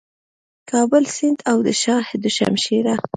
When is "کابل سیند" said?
0.71-1.39